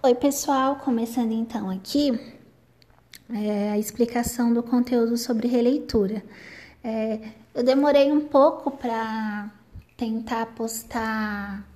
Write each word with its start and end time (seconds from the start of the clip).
Oi, 0.00 0.14
pessoal, 0.14 0.76
começando 0.76 1.32
então 1.32 1.68
aqui 1.68 2.12
é, 3.28 3.72
a 3.72 3.78
explicação 3.78 4.54
do 4.54 4.62
conteúdo 4.62 5.16
sobre 5.16 5.48
releitura. 5.48 6.22
É, 6.84 7.18
eu 7.52 7.64
demorei 7.64 8.12
um 8.12 8.20
pouco 8.20 8.70
para 8.70 9.50
tentar 9.96 10.46
postar 10.54 11.66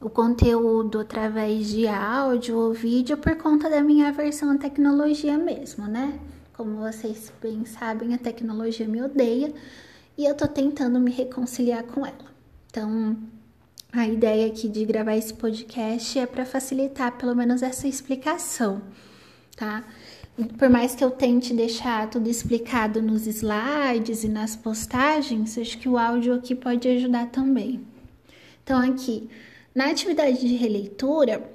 o 0.00 0.10
conteúdo 0.10 0.98
através 0.98 1.68
de 1.68 1.86
áudio 1.86 2.58
ou 2.58 2.74
vídeo 2.74 3.16
por 3.16 3.36
conta 3.36 3.70
da 3.70 3.82
minha 3.82 4.10
versão 4.10 4.58
tecnologia 4.58 5.38
mesmo, 5.38 5.86
né? 5.86 6.18
Como 6.56 6.78
vocês 6.78 7.32
bem 7.40 7.64
sabem, 7.64 8.14
a 8.14 8.18
tecnologia 8.18 8.88
me 8.88 9.00
odeia 9.00 9.54
e 10.16 10.24
eu 10.24 10.34
tô 10.34 10.48
tentando 10.48 10.98
me 10.98 11.12
reconciliar 11.12 11.84
com 11.84 12.04
ela. 12.04 12.32
Então, 12.66 13.16
a 13.92 14.06
ideia 14.06 14.46
aqui 14.46 14.68
de 14.68 14.84
gravar 14.84 15.16
esse 15.16 15.32
podcast 15.32 16.18
é 16.18 16.26
para 16.26 16.44
facilitar 16.44 17.16
pelo 17.16 17.34
menos 17.34 17.62
essa 17.62 17.88
explicação, 17.88 18.82
tá? 19.56 19.84
Por 20.56 20.68
mais 20.68 20.94
que 20.94 21.02
eu 21.02 21.10
tente 21.10 21.54
deixar 21.54 22.08
tudo 22.10 22.28
explicado 22.28 23.02
nos 23.02 23.26
slides 23.26 24.22
e 24.24 24.28
nas 24.28 24.54
postagens, 24.54 25.56
acho 25.58 25.78
que 25.78 25.88
o 25.88 25.98
áudio 25.98 26.34
aqui 26.34 26.54
pode 26.54 26.86
ajudar 26.86 27.26
também. 27.30 27.84
Então, 28.62 28.78
aqui, 28.78 29.28
na 29.74 29.86
atividade 29.86 30.38
de 30.38 30.54
releitura, 30.54 31.50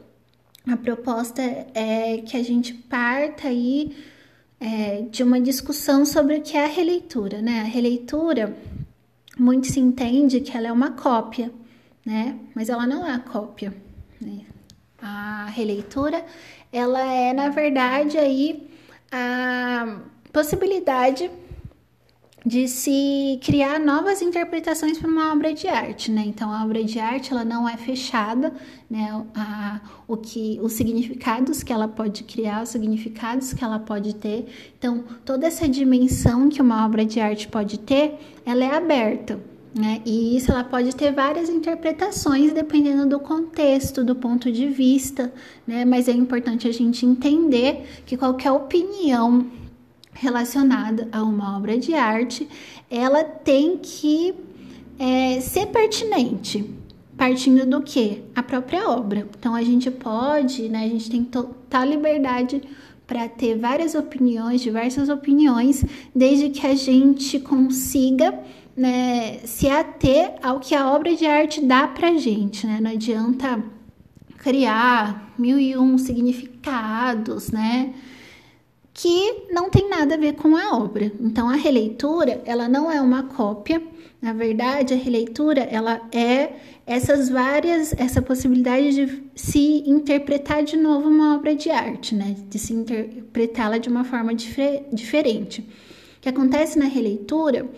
a 0.67 0.75
proposta 0.75 1.41
é 1.73 2.17
que 2.25 2.35
a 2.35 2.43
gente 2.43 2.73
parta 2.73 3.47
aí 3.47 3.95
é, 4.59 5.03
de 5.03 5.23
uma 5.23 5.39
discussão 5.39 6.05
sobre 6.05 6.37
o 6.37 6.41
que 6.41 6.57
é 6.57 6.65
a 6.65 6.67
releitura, 6.67 7.41
né? 7.41 7.61
A 7.61 7.65
releitura, 7.65 8.57
muito 9.37 9.67
se 9.67 9.79
entende 9.79 10.41
que 10.41 10.57
ela 10.57 10.67
é 10.67 10.71
uma 10.71 10.91
cópia 10.91 11.51
né? 12.05 12.37
Mas 12.53 12.69
ela 12.69 12.85
não 12.85 13.05
é 13.05 13.11
a 13.11 13.19
cópia. 13.19 13.73
Né? 14.19 14.41
A 15.01 15.45
releitura, 15.45 16.25
ela 16.71 17.01
é 17.01 17.33
na 17.33 17.49
verdade 17.49 18.17
aí 18.17 18.69
a 19.11 19.99
possibilidade 20.31 21.29
de 22.45 22.67
se 22.67 23.39
criar 23.41 23.79
novas 23.79 24.21
interpretações 24.21 24.97
para 24.97 25.09
uma 25.09 25.31
obra 25.31 25.53
de 25.53 25.67
arte, 25.67 26.11
né? 26.11 26.23
Então 26.25 26.51
a 26.51 26.63
obra 26.63 26.83
de 26.83 26.99
arte 26.99 27.31
ela 27.31 27.45
não 27.45 27.69
é 27.69 27.77
fechada, 27.77 28.53
né? 28.89 29.25
A, 29.33 29.79
o 30.07 30.17
que 30.17 30.59
os 30.61 30.73
significados 30.73 31.63
que 31.63 31.71
ela 31.71 31.87
pode 31.87 32.23
criar, 32.25 32.63
os 32.63 32.69
significados 32.69 33.53
que 33.53 33.63
ela 33.63 33.79
pode 33.79 34.15
ter. 34.15 34.47
Então 34.77 35.05
toda 35.23 35.47
essa 35.47 35.69
dimensão 35.69 36.49
que 36.49 36.61
uma 36.61 36.85
obra 36.85 37.05
de 37.05 37.21
arte 37.21 37.47
pode 37.47 37.79
ter, 37.79 38.19
ela 38.45 38.63
é 38.63 38.75
aberta. 38.75 39.39
Né? 39.73 40.01
E 40.05 40.37
isso 40.37 40.51
ela 40.51 40.63
pode 40.63 40.95
ter 40.95 41.11
várias 41.11 41.49
interpretações 41.49 42.53
dependendo 42.53 43.07
do 43.07 43.19
contexto, 43.19 44.03
do 44.03 44.15
ponto 44.15 44.51
de 44.51 44.67
vista, 44.67 45.33
né? 45.65 45.83
Mas 45.83 46.07
é 46.07 46.11
importante 46.11 46.67
a 46.67 46.71
gente 46.71 47.03
entender 47.07 47.83
que 48.05 48.15
qualquer 48.15 48.51
opinião 48.51 49.47
relacionada 50.13 51.07
a 51.11 51.23
uma 51.23 51.57
obra 51.57 51.77
de 51.77 51.93
arte, 51.93 52.47
ela 52.89 53.23
tem 53.23 53.77
que 53.77 54.35
é, 54.99 55.41
ser 55.41 55.67
pertinente, 55.67 56.69
partindo 57.17 57.65
do 57.65 57.81
que? 57.81 58.23
A 58.35 58.43
própria 58.43 58.87
obra. 58.87 59.27
Então 59.39 59.55
a 59.55 59.63
gente 59.63 59.89
pode, 59.89 60.69
né? 60.69 60.85
A 60.85 60.87
gente 60.87 61.09
tem 61.09 61.23
total 61.23 61.85
liberdade 61.85 62.61
para 63.05 63.27
ter 63.27 63.57
várias 63.57 63.95
opiniões, 63.95 64.61
diversas 64.61 65.09
opiniões, 65.09 65.83
desde 66.15 66.49
que 66.49 66.65
a 66.65 66.75
gente 66.75 67.39
consiga 67.39 68.39
né, 68.75 69.39
se 69.45 69.69
ater 69.69 70.33
ao 70.41 70.59
que 70.59 70.73
a 70.73 70.91
obra 70.91 71.15
de 71.15 71.25
arte 71.25 71.61
dá 71.61 71.87
para 71.87 72.17
gente, 72.17 72.65
né? 72.65 72.79
Não 72.81 72.91
adianta 72.91 73.63
criar 74.37 75.33
mil 75.37 75.59
e 75.59 75.77
um 75.77 75.97
significados, 75.97 77.51
né? 77.51 77.93
Que 78.93 79.47
não 79.51 79.69
tem 79.69 79.89
nada 79.89 80.15
a 80.15 80.17
ver 80.17 80.33
com 80.33 80.55
a 80.55 80.77
obra. 80.77 81.11
Então, 81.19 81.49
a 81.49 81.55
releitura, 81.55 82.41
ela 82.45 82.67
não 82.67 82.91
é 82.91 83.01
uma 83.01 83.23
cópia. 83.23 83.81
Na 84.21 84.33
verdade, 84.33 84.93
a 84.93 84.97
releitura, 84.97 85.61
ela 85.61 86.01
é 86.11 86.53
essas 86.85 87.29
várias, 87.29 87.93
essa 87.93 88.21
possibilidade 88.21 88.93
de 88.93 89.23
se 89.35 89.83
interpretar 89.87 90.63
de 90.63 90.77
novo 90.77 91.09
uma 91.09 91.35
obra 91.35 91.55
de 91.55 91.69
arte, 91.69 92.13
né? 92.13 92.35
De 92.49 92.59
se 92.59 92.73
interpretá-la 92.73 93.77
de 93.77 93.89
uma 93.89 94.03
forma 94.03 94.33
difer 94.33 94.85
diferente. 94.91 95.61
O 96.17 96.21
que 96.21 96.29
acontece 96.29 96.77
na 96.77 96.85
releitura 96.85 97.69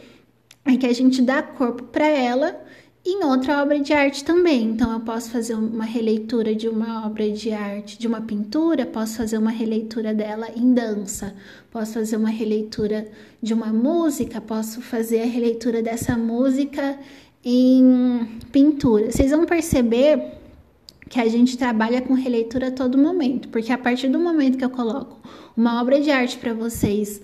é 0.66 0.76
que 0.78 0.86
a 0.86 0.94
gente 0.94 1.22
dá 1.22 1.44
corpo 1.44 1.84
para 1.84 2.08
ela 2.08 2.60
em 3.06 3.24
outra 3.24 3.62
obra 3.62 3.80
de 3.80 3.94
arte 3.94 4.26
também. 4.26 4.64
Então, 4.64 4.92
eu 4.92 5.00
posso 5.00 5.30
fazer 5.30 5.54
uma 5.54 5.86
releitura 5.86 6.56
de 6.56 6.68
uma 6.68 7.06
obra 7.06 7.30
de 7.30 7.52
arte, 7.52 8.00
de 8.00 8.08
uma 8.08 8.20
pintura, 8.22 8.84
posso 8.84 9.18
fazer 9.18 9.38
uma 9.38 9.52
releitura 9.52 10.12
dela 10.12 10.48
em 10.56 10.74
dança, 10.74 11.36
posso 11.70 11.94
fazer 11.94 12.18
uma 12.18 12.32
releitura 12.32 13.08
de 13.40 13.54
uma 13.54 13.68
música, 13.68 14.42
posso 14.42 14.82
fazer 14.82 15.22
a 15.22 15.26
releitura 15.26 15.84
dessa 15.84 16.18
música 16.18 16.98
em 17.44 18.40
pintura. 18.52 19.12
Vocês 19.12 19.30
vão 19.30 19.46
perceber 19.46 20.20
que 21.08 21.20
a 21.20 21.28
gente 21.28 21.56
trabalha 21.60 22.02
com 22.02 22.16
releitura 22.16 22.70
a 22.70 22.72
todo 22.72 22.98
momento, 22.98 23.50
porque 23.50 23.72
a 23.72 23.78
partir 23.78 24.08
do 24.08 24.20
momento 24.20 24.58
que 24.58 24.66
eu 24.66 24.70
coloco 24.72 25.20
uma 25.56 25.80
obra 25.80 26.02
de 26.02 26.10
arte 26.10 26.40
para 26.40 26.56
vocês 26.56 27.22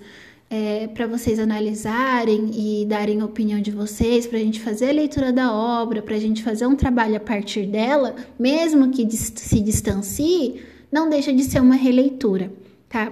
é, 0.52 0.86
para 0.86 1.06
vocês 1.06 1.38
analisarem 1.38 2.50
e 2.52 2.84
darem 2.84 3.22
a 3.22 3.24
opinião 3.24 3.58
de 3.58 3.70
vocês, 3.70 4.26
para 4.26 4.36
a 4.36 4.42
gente 4.42 4.60
fazer 4.60 4.90
a 4.90 4.92
leitura 4.92 5.32
da 5.32 5.50
obra, 5.50 6.02
para 6.02 6.14
a 6.14 6.18
gente 6.18 6.42
fazer 6.42 6.66
um 6.66 6.76
trabalho 6.76 7.16
a 7.16 7.20
partir 7.20 7.64
dela, 7.64 8.14
mesmo 8.38 8.90
que 8.90 9.10
se 9.16 9.60
distancie, 9.60 10.62
não 10.92 11.08
deixa 11.08 11.32
de 11.32 11.42
ser 11.42 11.58
uma 11.58 11.74
releitura, 11.74 12.52
tá? 12.86 13.10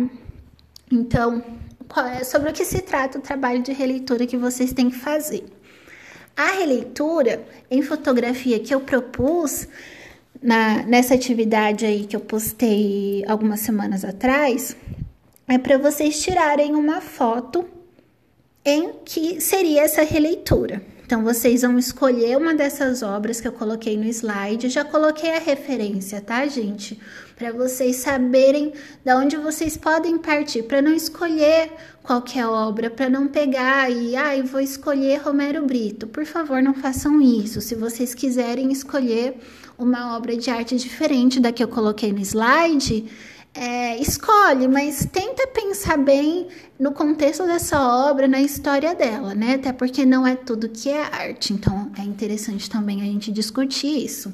Então, 0.92 1.42
é 2.14 2.22
sobre 2.24 2.50
o 2.50 2.52
que 2.52 2.62
se 2.62 2.82
trata 2.82 3.18
o 3.18 3.22
trabalho 3.22 3.62
de 3.62 3.72
releitura 3.72 4.26
que 4.26 4.36
vocês 4.36 4.74
têm 4.74 4.90
que 4.90 4.98
fazer. 4.98 5.46
A 6.36 6.58
releitura 6.58 7.42
em 7.70 7.80
fotografia 7.80 8.60
que 8.60 8.74
eu 8.74 8.82
propus 8.82 9.66
na, 10.42 10.82
nessa 10.82 11.14
atividade 11.14 11.86
aí 11.86 12.04
que 12.04 12.14
eu 12.14 12.20
postei 12.20 13.24
algumas 13.26 13.60
semanas 13.60 14.04
atrás 14.04 14.76
é 15.50 15.58
para 15.58 15.76
vocês 15.76 16.22
tirarem 16.22 16.76
uma 16.76 17.00
foto 17.00 17.66
em 18.64 18.92
que 19.04 19.40
seria 19.40 19.82
essa 19.82 20.02
releitura. 20.02 20.80
Então, 21.04 21.24
vocês 21.24 21.62
vão 21.62 21.76
escolher 21.76 22.36
uma 22.36 22.54
dessas 22.54 23.02
obras 23.02 23.40
que 23.40 23.48
eu 23.48 23.52
coloquei 23.52 23.96
no 23.96 24.04
slide. 24.04 24.66
Eu 24.66 24.70
já 24.70 24.84
coloquei 24.84 25.34
a 25.34 25.40
referência, 25.40 26.20
tá, 26.20 26.46
gente? 26.46 27.00
Para 27.36 27.50
vocês 27.50 27.96
saberem 27.96 28.72
da 29.04 29.18
onde 29.18 29.36
vocês 29.36 29.76
podem 29.76 30.18
partir, 30.18 30.62
para 30.62 30.80
não 30.80 30.94
escolher 30.94 31.72
qualquer 32.00 32.46
obra, 32.46 32.88
para 32.88 33.10
não 33.10 33.26
pegar 33.26 33.90
e, 33.90 34.14
ah, 34.14 34.36
eu 34.36 34.44
vou 34.44 34.60
escolher 34.60 35.16
Romero 35.16 35.66
Brito. 35.66 36.06
Por 36.06 36.24
favor, 36.24 36.62
não 36.62 36.74
façam 36.74 37.20
isso. 37.20 37.60
Se 37.60 37.74
vocês 37.74 38.14
quiserem 38.14 38.70
escolher 38.70 39.34
uma 39.76 40.16
obra 40.16 40.36
de 40.36 40.48
arte 40.48 40.76
diferente 40.76 41.40
da 41.40 41.50
que 41.50 41.64
eu 41.64 41.68
coloquei 41.68 42.12
no 42.12 42.20
slide, 42.20 43.06
é, 43.52 43.96
escolhe, 43.98 44.68
mas 44.68 45.06
tenta 45.10 45.46
pensar 45.48 45.98
bem 45.98 46.48
no 46.78 46.92
contexto 46.92 47.44
dessa 47.44 47.80
obra, 47.80 48.28
na 48.28 48.40
história 48.40 48.94
dela, 48.94 49.34
né? 49.34 49.54
Até 49.54 49.72
porque 49.72 50.06
não 50.06 50.26
é 50.26 50.36
tudo 50.36 50.68
que 50.68 50.88
é 50.88 51.02
arte, 51.02 51.52
então 51.52 51.90
é 51.98 52.02
interessante 52.02 52.70
também 52.70 53.02
a 53.02 53.04
gente 53.04 53.32
discutir 53.32 54.04
isso. 54.04 54.32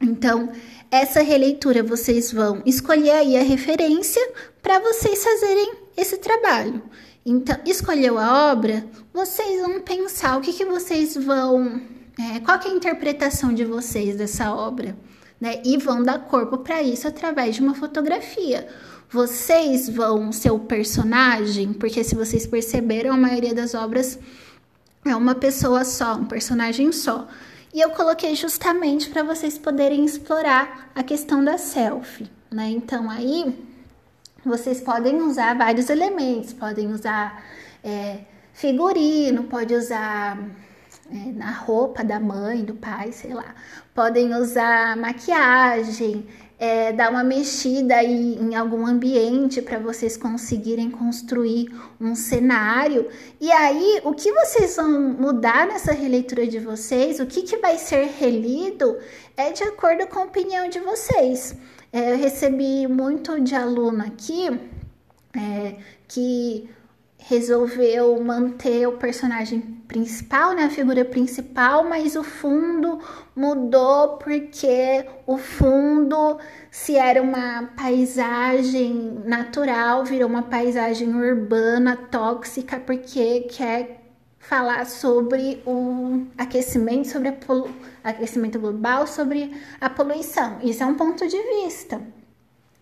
Então, 0.00 0.50
essa 0.90 1.22
releitura 1.22 1.82
vocês 1.82 2.32
vão 2.32 2.62
escolher 2.66 3.12
aí 3.12 3.36
a 3.36 3.42
referência 3.42 4.22
para 4.60 4.78
vocês 4.80 5.22
fazerem 5.22 5.74
esse 5.96 6.18
trabalho. 6.18 6.82
Então, 7.24 7.56
escolheu 7.64 8.18
a 8.18 8.52
obra, 8.52 8.84
vocês 9.12 9.60
vão 9.62 9.80
pensar 9.80 10.36
o 10.36 10.40
que, 10.40 10.52
que 10.52 10.64
vocês 10.64 11.16
vão. 11.16 11.80
É, 12.18 12.40
qual 12.40 12.58
é 12.58 12.68
a 12.68 12.74
interpretação 12.74 13.52
de 13.52 13.64
vocês 13.64 14.16
dessa 14.16 14.52
obra? 14.52 14.96
Né? 15.40 15.60
E 15.64 15.76
vão 15.76 16.02
dar 16.02 16.20
corpo 16.20 16.58
para 16.58 16.82
isso 16.82 17.06
através 17.06 17.56
de 17.56 17.62
uma 17.62 17.74
fotografia. 17.74 18.66
Vocês 19.08 19.88
vão 19.88 20.32
ser 20.32 20.50
o 20.50 20.58
personagem, 20.58 21.72
porque 21.72 22.02
se 22.02 22.14
vocês 22.14 22.46
perceberam, 22.46 23.12
a 23.12 23.16
maioria 23.16 23.54
das 23.54 23.74
obras 23.74 24.18
é 25.04 25.14
uma 25.14 25.34
pessoa 25.34 25.84
só, 25.84 26.14
um 26.14 26.24
personagem 26.24 26.90
só. 26.90 27.28
E 27.72 27.80
eu 27.80 27.90
coloquei 27.90 28.34
justamente 28.34 29.08
para 29.10 29.22
vocês 29.22 29.58
poderem 29.58 30.04
explorar 30.04 30.90
a 30.94 31.02
questão 31.02 31.44
da 31.44 31.58
selfie, 31.58 32.30
né? 32.50 32.70
Então 32.70 33.10
aí 33.10 33.54
vocês 34.44 34.80
podem 34.80 35.20
usar 35.22 35.56
vários 35.56 35.90
elementos, 35.90 36.52
podem 36.52 36.92
usar 36.92 37.44
é, 37.84 38.20
figurino, 38.52 39.44
pode 39.44 39.74
usar 39.74 40.38
é, 41.10 41.32
na 41.32 41.50
roupa 41.52 42.02
da 42.02 42.18
mãe, 42.18 42.64
do 42.64 42.74
pai, 42.74 43.12
sei 43.12 43.32
lá. 43.32 43.54
Podem 43.94 44.34
usar 44.34 44.96
maquiagem, 44.96 46.26
é, 46.58 46.92
dar 46.92 47.10
uma 47.10 47.22
mexida 47.22 47.96
aí 47.96 48.38
em 48.40 48.54
algum 48.54 48.86
ambiente 48.86 49.60
para 49.60 49.78
vocês 49.78 50.16
conseguirem 50.16 50.90
construir 50.90 51.68
um 52.00 52.14
cenário. 52.14 53.08
E 53.40 53.52
aí, 53.52 54.00
o 54.04 54.14
que 54.14 54.32
vocês 54.32 54.76
vão 54.76 55.12
mudar 55.12 55.66
nessa 55.66 55.92
releitura 55.92 56.46
de 56.46 56.58
vocês, 56.58 57.20
o 57.20 57.26
que, 57.26 57.42
que 57.42 57.58
vai 57.58 57.78
ser 57.78 58.06
relido, 58.18 58.96
é 59.36 59.52
de 59.52 59.62
acordo 59.62 60.06
com 60.06 60.20
a 60.20 60.24
opinião 60.24 60.68
de 60.68 60.80
vocês. 60.80 61.54
É, 61.92 62.12
eu 62.12 62.16
recebi 62.16 62.86
muito 62.86 63.40
de 63.40 63.54
aluno 63.54 64.02
aqui 64.04 64.48
é, 65.34 65.76
que 66.08 66.68
resolveu 67.28 68.22
manter 68.22 68.86
o 68.86 68.92
personagem 68.98 69.60
principal, 69.88 70.54
né, 70.54 70.64
a 70.64 70.70
figura 70.70 71.04
principal, 71.04 71.82
mas 71.82 72.14
o 72.14 72.22
fundo 72.22 73.00
mudou 73.34 74.16
porque 74.18 75.04
o 75.26 75.36
fundo, 75.36 76.38
se 76.70 76.96
era 76.96 77.20
uma 77.20 77.68
paisagem 77.76 79.22
natural, 79.24 80.04
virou 80.04 80.28
uma 80.28 80.44
paisagem 80.44 81.12
urbana 81.14 81.96
tóxica 81.96 82.78
porque 82.78 83.40
quer 83.40 84.02
falar 84.38 84.86
sobre 84.86 85.60
o 85.66 86.26
aquecimento, 86.38 87.08
sobre 87.08 87.30
a 87.30 88.08
aquecimento 88.08 88.60
global, 88.60 89.04
sobre 89.04 89.52
a 89.80 89.90
poluição. 89.90 90.58
Isso 90.62 90.84
é 90.84 90.86
um 90.86 90.94
ponto 90.94 91.26
de 91.26 91.64
vista. 91.64 92.00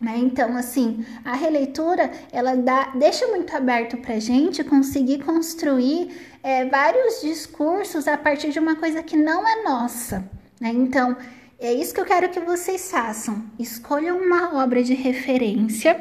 Né? 0.04 0.18
Então, 0.18 0.54
assim, 0.54 1.02
a 1.24 1.34
releitura 1.34 2.10
ela 2.30 2.54
dá, 2.54 2.92
deixa 2.94 3.26
muito 3.28 3.56
aberto 3.56 3.96
para 3.96 4.20
gente 4.20 4.62
conseguir 4.62 5.24
construir 5.24 6.10
é, 6.42 6.66
vários 6.66 7.22
discursos 7.22 8.06
a 8.06 8.18
partir 8.18 8.50
de 8.50 8.58
uma 8.58 8.76
coisa 8.76 9.02
que 9.02 9.16
não 9.16 9.48
é 9.48 9.62
nossa. 9.62 10.30
Né? 10.60 10.68
Então, 10.68 11.16
é 11.58 11.72
isso 11.72 11.94
que 11.94 12.00
eu 12.00 12.04
quero 12.04 12.28
que 12.28 12.40
vocês 12.40 12.90
façam. 12.90 13.46
Escolham 13.58 14.18
uma 14.18 14.62
obra 14.62 14.82
de 14.82 14.92
referência 14.92 15.98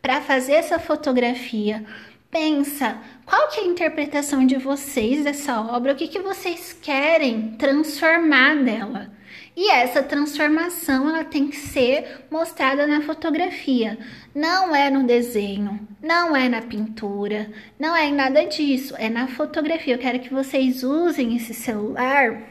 para 0.00 0.22
fazer 0.22 0.54
essa 0.54 0.78
fotografia. 0.78 1.84
Pensa 2.30 2.96
qual 3.26 3.48
que 3.48 3.60
é 3.60 3.64
a 3.64 3.66
interpretação 3.66 4.46
de 4.46 4.56
vocês 4.56 5.24
dessa 5.24 5.60
obra, 5.60 5.92
o 5.92 5.96
que, 5.96 6.08
que 6.08 6.20
vocês 6.20 6.72
querem 6.72 7.54
transformar 7.58 8.56
dela. 8.64 9.14
E 9.56 9.70
essa 9.70 10.02
transformação 10.02 11.08
ela 11.08 11.24
tem 11.24 11.48
que 11.48 11.56
ser 11.56 12.26
mostrada 12.30 12.86
na 12.86 13.00
fotografia. 13.00 13.98
Não 14.34 14.76
é 14.76 14.90
no 14.90 15.06
desenho, 15.06 15.80
não 16.02 16.36
é 16.36 16.46
na 16.46 16.60
pintura, 16.60 17.50
não 17.78 17.96
é 17.96 18.04
em 18.04 18.14
nada 18.14 18.44
disso, 18.44 18.94
é 18.98 19.08
na 19.08 19.26
fotografia. 19.26 19.94
Eu 19.94 19.98
quero 19.98 20.20
que 20.20 20.32
vocês 20.32 20.82
usem 20.82 21.34
esse 21.34 21.54
celular 21.54 22.42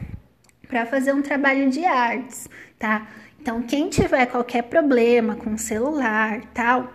para 0.66 0.84
fazer 0.84 1.14
um 1.14 1.22
trabalho 1.22 1.70
de 1.70 1.84
artes, 1.84 2.48
tá? 2.76 3.06
Então, 3.40 3.62
quem 3.62 3.88
tiver 3.88 4.26
qualquer 4.26 4.62
problema 4.62 5.36
com 5.36 5.56
celular, 5.56 6.40
tal, 6.52 6.92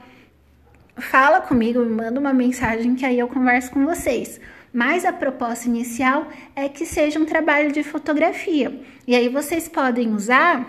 fala 0.97 1.39
comigo, 1.39 1.79
me 1.79 1.89
manda 1.89 2.19
uma 2.19 2.33
mensagem 2.33 2.95
que 2.95 3.05
aí 3.05 3.17
eu 3.17 3.29
converso 3.29 3.71
com 3.71 3.85
vocês 3.85 4.41
mas 4.73 5.05
a 5.05 5.11
proposta 5.11 5.67
inicial 5.67 6.27
é 6.55 6.69
que 6.69 6.85
seja 6.85 7.19
um 7.19 7.25
trabalho 7.25 7.71
de 7.71 7.83
fotografia. 7.83 8.81
E 9.07 9.15
aí 9.15 9.27
vocês 9.27 9.67
podem 9.67 10.13
usar 10.13 10.65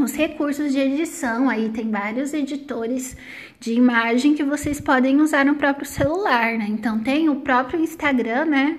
os 0.00 0.14
recursos 0.14 0.72
de 0.72 0.78
edição, 0.78 1.50
aí 1.50 1.70
tem 1.70 1.90
vários 1.90 2.32
editores 2.32 3.16
de 3.58 3.72
imagem 3.72 4.34
que 4.34 4.44
vocês 4.44 4.80
podem 4.80 5.20
usar 5.20 5.44
no 5.44 5.56
próprio 5.56 5.86
celular, 5.86 6.56
né? 6.56 6.66
Então 6.68 7.00
tem 7.00 7.28
o 7.28 7.36
próprio 7.36 7.80
Instagram, 7.80 8.44
né? 8.44 8.78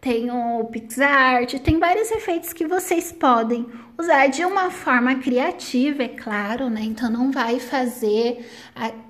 Tem 0.00 0.30
o 0.30 0.64
PixArt, 0.64 1.60
tem 1.60 1.78
vários 1.78 2.10
efeitos 2.10 2.52
que 2.52 2.66
vocês 2.66 3.12
podem 3.12 3.66
usar 3.98 4.28
de 4.28 4.44
uma 4.44 4.70
forma 4.70 5.16
criativa, 5.16 6.04
é 6.04 6.08
claro, 6.08 6.68
né? 6.70 6.82
Então 6.82 7.10
não 7.10 7.30
vai 7.30 7.60
fazer, 7.60 8.44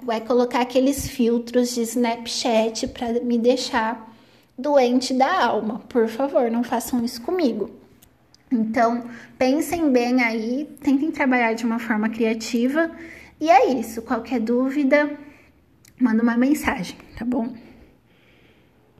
vai 0.02 0.20
colocar 0.20 0.60
aqueles 0.60 1.08
filtros 1.08 1.74
de 1.74 1.82
Snapchat 1.82 2.88
para 2.88 3.12
me 3.20 3.38
deixar 3.38 4.11
doente 4.62 5.12
da 5.12 5.44
alma. 5.44 5.80
Por 5.88 6.08
favor, 6.08 6.50
não 6.50 6.62
façam 6.62 7.04
isso 7.04 7.20
comigo. 7.20 7.70
Então, 8.50 9.04
pensem 9.38 9.90
bem 9.90 10.22
aí, 10.22 10.68
tentem 10.80 11.10
trabalhar 11.10 11.54
de 11.54 11.64
uma 11.64 11.78
forma 11.78 12.08
criativa. 12.08 12.90
E 13.40 13.50
é 13.50 13.72
isso. 13.72 14.02
Qualquer 14.02 14.40
dúvida, 14.40 15.18
manda 15.98 16.22
uma 16.22 16.36
mensagem, 16.36 16.96
tá 17.18 17.24
bom? 17.24 17.52